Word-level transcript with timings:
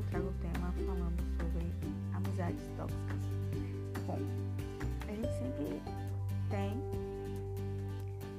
eu 0.00 0.06
trago 0.08 0.28
o 0.28 0.32
tema 0.40 0.72
falando 0.86 1.22
sobre 1.36 1.70
amizades 2.14 2.62
tóxicas. 2.78 3.20
Bom, 4.06 4.18
a 5.06 5.12
gente 5.12 5.28
sempre 5.38 5.82
tem 6.48 6.72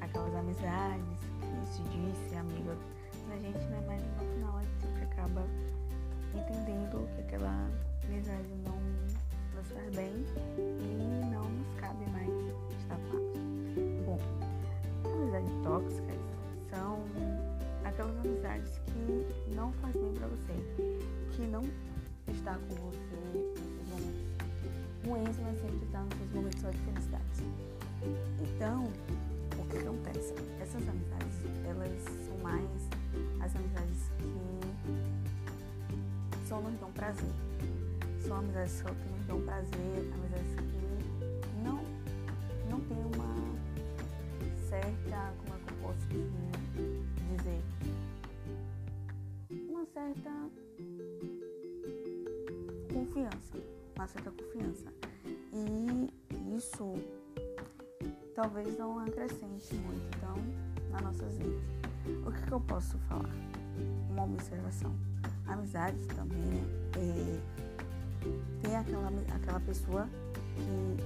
aquelas 0.00 0.34
amizades 0.34 1.18
que 1.40 1.66
se 1.66 1.82
diz 1.82 2.16
ser 2.30 2.36
amiga, 2.36 2.74
mas 3.28 3.38
a 3.38 3.42
gente 3.42 3.64
não 3.66 3.76
é 3.76 3.80
aquelas 18.02 18.18
amizades 18.24 18.80
que 18.86 19.54
não 19.54 19.72
faz 19.74 19.94
bem 19.94 20.12
para 20.14 20.26
você, 20.26 20.54
que 21.32 21.42
não 21.42 21.62
está 22.28 22.54
com 22.54 22.74
você 22.74 23.16
nesses 23.32 23.88
momentos 23.88 24.26
ruins, 25.06 25.38
mas 25.42 25.60
sempre 25.60 25.86
está 25.86 26.00
nos 26.00 26.14
seus 26.14 26.32
momentos 26.32 26.60
de 26.60 26.78
felicidade. 26.78 27.44
Então, 28.40 28.84
o 29.58 29.64
que 29.68 29.78
acontece? 29.78 30.34
Essas 30.60 30.82
amizades, 30.88 31.36
elas 31.64 32.02
são 32.26 32.38
mais 32.38 32.68
as 33.40 33.54
amizades 33.54 34.10
que 34.18 34.28
só 36.48 36.60
nos 36.60 36.74
dão 36.80 36.90
prazer. 36.92 37.32
São 38.26 38.36
amizades 38.38 38.72
só 38.72 38.88
que 38.88 39.08
nos 39.12 39.26
dão 39.26 39.40
prazer, 39.42 40.12
amizades 40.14 40.54
que 40.56 40.71
confiança. 53.22 53.58
Uma 53.96 54.06
certa 54.06 54.30
confiança. 54.30 54.92
E 55.52 56.56
isso 56.56 56.94
talvez 58.34 58.78
não 58.78 58.98
acrescente 58.98 59.74
muito 59.74 60.16
então 60.16 60.36
nas 60.90 61.02
nossas 61.02 61.36
vidas. 61.38 61.62
O 62.26 62.32
que, 62.32 62.42
que 62.42 62.52
eu 62.52 62.60
posso 62.60 62.98
falar? 63.08 63.30
Uma 64.10 64.24
observação. 64.24 64.94
Amizades 65.46 66.06
também, 66.06 66.38
né? 66.38 66.64
É, 66.96 67.40
tem 68.62 68.76
aquela, 68.76 69.08
aquela 69.34 69.60
pessoa 69.60 70.08
que 70.56 70.96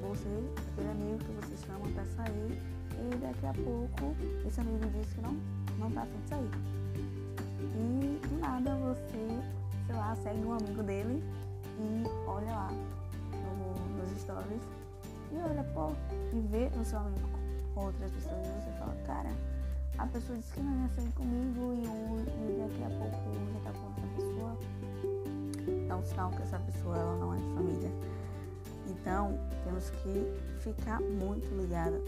você, 0.00 0.28
aquele 0.72 0.90
amigo 0.90 1.18
que 1.18 1.32
você 1.32 1.66
chama 1.66 1.88
para 1.94 2.04
sair 2.06 2.62
e 2.92 3.16
daqui 3.16 3.46
a 3.46 3.54
pouco 3.54 4.14
esse 4.46 4.60
amigo 4.60 4.86
diz 4.90 5.12
que 5.12 5.20
não, 5.20 5.36
não 5.78 5.90
tá 5.90 6.02
afim 6.02 6.20
de 6.20 6.28
sair. 6.28 6.50
E 7.76 8.28
do 8.28 8.38
nada 8.38 8.74
você, 8.76 9.40
sei 9.86 9.94
lá, 9.94 10.14
segue 10.16 10.44
um 10.44 10.52
amigo 10.52 10.82
dele 10.82 11.22
e 11.78 12.04
olha 12.26 12.52
lá 12.52 12.68
no, 12.70 13.98
nos 13.98 14.20
stories 14.20 14.62
e 15.32 15.36
olha, 15.36 15.64
pô, 15.74 15.92
e 16.32 16.40
vê 16.40 16.68
no 16.70 16.84
seu 16.84 16.98
amigo 16.98 17.28
com 17.74 17.86
outras 17.86 18.10
pessoas 18.12 18.46
e 18.46 18.50
você 18.62 18.78
fala, 18.78 18.94
cara, 19.06 19.30
a 19.98 20.06
pessoa 20.06 20.38
disse 20.38 20.52
que 20.52 20.60
não 20.60 20.82
ia 20.82 20.88
sair 20.88 21.12
comigo 21.12 21.72
e, 21.74 21.84
e 21.84 22.58
daqui 22.60 22.84
a 22.84 22.90
pouco 22.98 23.16
já 23.52 23.60
tá 23.60 23.72
com 23.78 23.86
outra 23.86 24.06
pessoa. 24.16 24.56
Um 25.94 26.06
sinal 26.06 26.30
que 26.30 26.42
essa 26.42 26.58
pessoa 26.58 26.96
ela 26.96 27.16
não 27.16 27.32
é 27.34 27.38
família. 27.54 27.90
Então, 28.88 29.38
temos 29.64 29.90
que 29.90 30.26
ficar 30.60 31.00
muito 31.00 31.46
ligada 31.54 31.98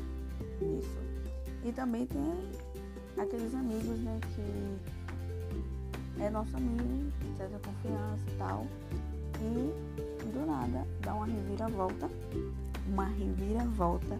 nisso. 0.60 0.99
E 1.65 1.72
também 1.72 2.05
tem 2.06 2.34
aqueles 3.16 3.55
amigos, 3.55 3.99
né, 4.00 4.19
que 4.34 4.76
é 6.21 6.28
nosso 6.31 6.56
amigo, 6.56 7.12
certa 7.37 7.59
confiança 7.59 8.22
e 8.28 8.37
tal. 8.37 8.66
E 9.41 10.27
do 10.33 10.47
nada 10.47 10.87
dá 11.01 11.15
uma 11.15 11.27
reviravolta 11.27 12.09
uma 12.89 13.05
reviravolta 13.05 14.19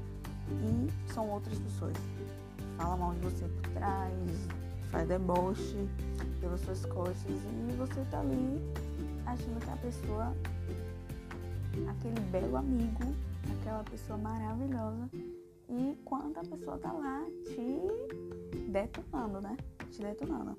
e 0.50 1.12
são 1.12 1.31
outras 1.31 1.59
pessoas. 1.59 1.97
Fala 2.77 2.97
mal 2.97 3.15
de 3.15 3.21
você 3.21 3.47
por 3.47 3.71
trás, 3.72 4.49
faz 4.91 5.09
deboche 5.09 5.88
pelas 6.41 6.60
suas 6.60 6.84
costas 6.87 7.16
e 7.27 7.72
você 7.77 8.04
tá 8.10 8.21
ali 8.21 8.60
achando 9.25 9.65
que 9.65 9.71
a 9.71 9.77
pessoa, 9.77 10.37
aquele 11.88 12.21
belo 12.31 12.56
amigo, 12.56 13.15
aquela 13.60 13.83
pessoa 13.84 14.19
maravilhosa, 14.19 15.09
e 15.69 15.98
quando 16.04 16.38
a 16.38 16.43
pessoa 16.43 16.78
tá 16.78 16.93
lá 16.93 17.25
te 17.44 18.71
detonando, 18.71 19.41
né? 19.41 19.56
Te 19.91 20.03
detonando. 20.03 20.56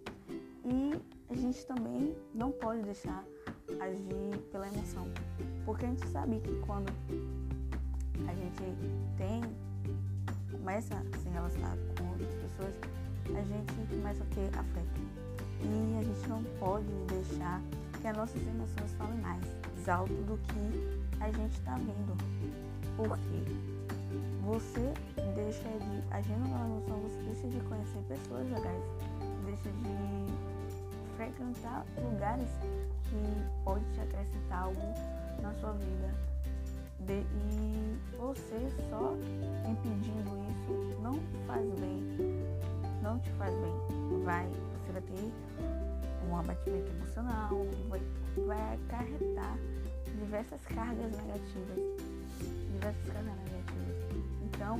E 0.66 1.00
a 1.30 1.36
gente 1.36 1.66
também 1.66 2.16
não 2.34 2.52
pode 2.52 2.82
deixar 2.82 3.24
agir 3.80 4.38
pela 4.52 4.68
emoção. 4.68 5.08
Porque 5.66 5.86
a 5.86 5.90
gente 5.90 6.08
sabe 6.08 6.40
que 6.40 6.56
quando 6.66 6.92
a 8.28 8.34
gente 8.34 8.64
tem, 9.18 9.42
começa 10.52 10.96
a 10.96 11.18
se 11.18 11.30
relacionar 11.30 11.78
com 11.98 12.10
outras 12.10 12.34
pessoas, 12.36 12.76
a 13.26 13.42
gente 13.42 13.96
começa 13.96 14.24
a 14.24 14.28
ter 14.28 14.58
afeto. 14.58 15.02
E 15.62 15.98
a 16.00 16.04
gente 16.04 16.30
não 16.30 16.44
pode 16.60 16.86
deixar 17.08 17.62
que 18.02 18.08
as 18.08 18.16
nossas 18.16 18.42
emoções 18.42 18.94
falem 18.98 19.20
mais 19.20 19.44
alto 19.90 20.14
do 20.14 20.38
que 20.38 21.24
a 21.24 21.32
gente 21.32 21.54
está 21.54 21.76
vendo. 21.76 22.18
Porque 22.96 23.44
você 24.44 24.94
deixa 25.36 25.64
de 25.64 26.14
agir 26.14 26.38
numa 26.38 26.66
emoção, 26.66 27.00
você 27.02 27.22
deixa 27.24 27.48
de 27.48 27.60
conhecer 27.68 28.00
pessoas 28.08 28.50
legais, 28.50 28.84
deixa 29.46 29.70
de 29.70 30.67
frequentar 31.18 31.84
lugares 31.98 32.48
que 33.10 33.64
pode 33.66 33.84
te 33.94 34.00
acrescentar 34.00 34.64
algo 34.64 34.94
na 35.42 35.52
sua 35.56 35.74
vida 35.74 36.14
de, 37.00 37.14
e 37.14 37.98
você 38.18 38.70
só 38.90 39.14
impedindo 39.70 40.38
isso 40.50 41.02
não 41.02 41.20
faz 41.46 41.66
bem, 41.80 42.04
não 43.02 43.20
te 43.20 43.30
faz 43.32 43.54
bem. 43.56 44.24
Vai, 44.24 44.48
você 44.48 44.92
vai 44.94 45.02
ter 45.02 45.32
um 46.30 46.38
abatimento 46.38 46.92
emocional, 46.92 47.50
vai, 47.90 48.02
vai 48.46 48.76
acarretar 48.76 49.58
diversas 50.20 50.62
cargas 50.66 51.12
negativas. 51.12 51.78
Diversas 52.72 53.14
cargas 53.14 53.36
negativas. 53.38 53.98
Então, 54.44 54.80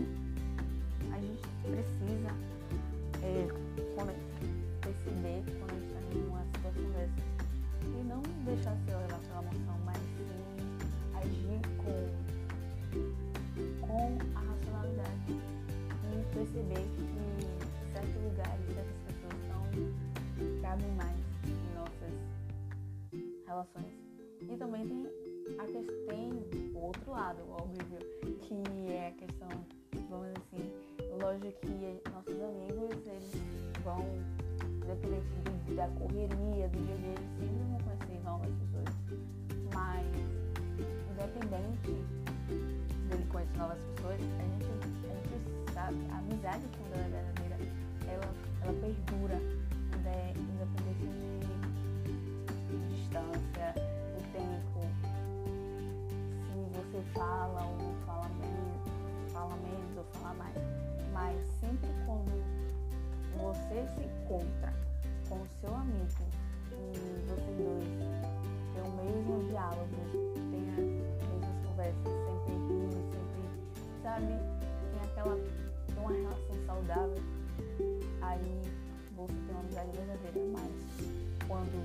relações. 23.58 23.86
E 24.42 24.58
também 24.58 24.88
tem 24.88 25.08
a 25.58 25.66
tem 25.66 26.74
o 26.76 26.80
outro 26.80 27.12
lado, 27.12 27.42
óbvio, 27.50 27.84
que 28.42 28.92
é 28.92 29.08
a 29.08 29.12
questão, 29.12 29.50
vamos 30.10 30.28
assim, 30.38 30.72
lógico 31.20 31.60
que 31.62 32.10
nossos 32.12 32.42
amigos, 32.42 33.08
eles 33.08 33.32
vão, 33.84 34.06
independente 34.84 35.74
da 35.76 35.88
correria, 35.88 36.70
do 36.70 36.78
dia 36.86 36.94
a 36.94 36.98
dia, 37.00 37.14
eles 37.14 37.30
sempre 37.40 37.64
vão 37.64 37.80
conhecer 37.80 38.24
novas 38.24 38.52
pessoas. 38.54 38.96
Mas 39.74 40.06
independente 41.12 41.92
dele 43.10 43.26
conhecer 43.32 43.58
novas 43.58 43.80
pessoas, 43.80 44.16
a 44.16 44.44
gente, 44.44 44.68
a 45.02 45.16
gente 45.16 45.74
sabe, 45.74 45.98
a 46.12 46.18
amizade 46.18 46.66
quando 46.78 46.94
ela 46.94 47.06
é 47.06 47.10
verdadeira, 47.10 47.37
sempre 61.68 61.90
quando 62.06 62.32
você 63.38 63.86
se 63.96 64.06
encontra 64.06 64.74
com 65.28 65.36
o 65.36 65.48
seu 65.60 65.76
amigo 65.76 66.08
e 66.72 66.98
vocês 67.28 67.58
dois 67.58 67.84
têm 68.74 68.84
o 68.84 68.96
mesmo 68.96 69.50
diálogo, 69.50 69.98
tem 70.34 70.70
as 70.72 71.68
conversa, 71.68 72.10
sempre 72.36 72.54
rir, 72.54 72.94
sempre, 73.12 73.44
sabe? 74.02 74.34
Tem 74.92 75.02
aquela, 75.04 75.36
tem 75.36 75.98
uma 75.98 76.12
relação 76.12 76.56
saudável, 76.66 77.24
aí 78.22 78.62
você 79.18 79.34
tem 79.34 79.52
uma 79.52 79.60
amizade 79.60 79.92
verdadeira, 79.92 80.40
mas 80.54 81.48
quando 81.48 81.78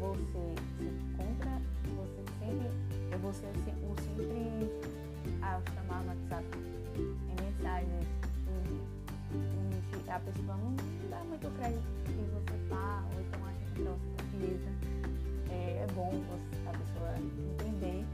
você 0.00 0.54
se 0.78 0.84
encontra, 0.84 1.60
você 1.96 2.22
sempre, 2.38 2.68
é 3.10 3.16
você 3.18 3.46
o 3.46 4.02
sempre 4.02 4.81
a 10.12 10.20
pessoa 10.20 10.56
não 10.58 10.76
dá 11.08 11.24
muito 11.24 11.50
crédito 11.56 11.82
que 12.04 12.12
você 12.12 12.58
fala, 12.68 13.08
ou 13.14 13.20
então 13.20 13.44
acha 13.46 13.74
que 13.74 13.80
então 13.80 13.96
você 13.96 14.22
precisa. 14.22 14.70
É, 15.50 15.84
é 15.84 15.86
bom 15.94 16.10
você, 16.10 16.68
a 16.68 16.72
pessoa 16.72 17.14
entender 17.18 18.04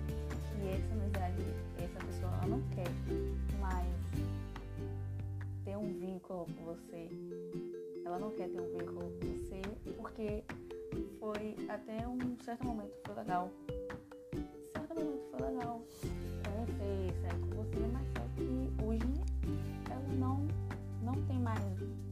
que 0.55 0.69
essa 0.69 0.95
amizade, 0.95 1.43
essa 1.77 2.07
pessoa 2.07 2.33
ela 2.35 2.47
não 2.47 2.63
quer 2.71 2.89
mais 3.61 3.89
ter 5.65 5.77
um 5.77 5.93
vínculo 5.99 6.47
com 6.47 6.65
você. 6.65 7.09
Ela 8.05 8.19
não 8.19 8.31
quer 8.31 8.49
ter 8.49 8.61
um 8.61 8.79
vínculo 8.79 9.13
com 9.21 9.27
você 9.27 9.63
porque 9.97 10.45
foi 11.19 11.57
até 11.69 12.07
um 12.07 12.37
certo 12.45 12.65
momento 12.65 12.95
foi 13.05 13.15
legal. 13.17 13.51
Certo 14.73 14.95
momento 14.95 15.23
foi 15.33 15.51
legal 15.51 15.83
conhecer, 16.45 17.13
sair 17.21 17.31
é 17.31 17.39
com 17.41 17.57
você, 17.57 17.87
mas 17.93 18.07
só 18.17 18.23
que 18.37 18.85
hoje 18.85 19.23
ela 19.91 20.15
não 20.19 20.68
tem 21.27 21.39
mais? 21.41 22.08